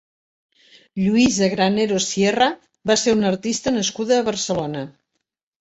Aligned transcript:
Lluïsa 1.01 1.49
Granero 1.51 2.01
Sierra 2.05 2.49
va 2.93 2.97
ser 3.03 3.15
una 3.19 3.29
artista 3.33 3.75
nascuda 3.79 4.21
a 4.21 4.29
Barcelona. 4.31 4.83